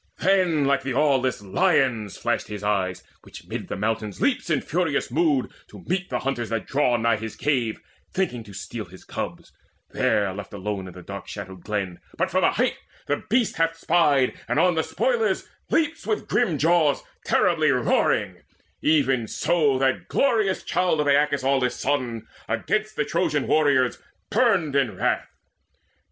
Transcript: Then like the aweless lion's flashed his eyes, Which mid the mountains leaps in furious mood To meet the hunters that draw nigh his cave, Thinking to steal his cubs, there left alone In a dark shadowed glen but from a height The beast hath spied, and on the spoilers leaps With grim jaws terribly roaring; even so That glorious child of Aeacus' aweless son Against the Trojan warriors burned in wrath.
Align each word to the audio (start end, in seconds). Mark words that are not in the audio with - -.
Then 0.17 0.65
like 0.65 0.81
the 0.81 0.95
aweless 0.95 1.43
lion's 1.43 2.17
flashed 2.17 2.47
his 2.47 2.63
eyes, 2.63 3.03
Which 3.21 3.45
mid 3.45 3.67
the 3.67 3.75
mountains 3.75 4.19
leaps 4.19 4.49
in 4.49 4.61
furious 4.61 5.11
mood 5.11 5.51
To 5.67 5.83
meet 5.85 6.09
the 6.09 6.17
hunters 6.21 6.49
that 6.49 6.65
draw 6.65 6.97
nigh 6.97 7.17
his 7.17 7.35
cave, 7.35 7.79
Thinking 8.11 8.43
to 8.45 8.51
steal 8.53 8.85
his 8.85 9.03
cubs, 9.03 9.51
there 9.91 10.33
left 10.33 10.53
alone 10.53 10.87
In 10.87 10.97
a 10.97 11.03
dark 11.03 11.27
shadowed 11.27 11.63
glen 11.63 11.99
but 12.17 12.31
from 12.31 12.43
a 12.43 12.51
height 12.51 12.77
The 13.05 13.23
beast 13.29 13.57
hath 13.57 13.77
spied, 13.77 14.33
and 14.47 14.57
on 14.57 14.73
the 14.73 14.81
spoilers 14.81 15.47
leaps 15.69 16.07
With 16.07 16.27
grim 16.27 16.57
jaws 16.57 17.03
terribly 17.23 17.69
roaring; 17.69 18.41
even 18.81 19.27
so 19.27 19.77
That 19.77 20.07
glorious 20.07 20.63
child 20.63 20.99
of 20.99 21.05
Aeacus' 21.07 21.43
aweless 21.43 21.79
son 21.79 22.27
Against 22.49 22.95
the 22.95 23.05
Trojan 23.05 23.45
warriors 23.45 23.99
burned 24.31 24.75
in 24.75 24.97
wrath. 24.97 25.29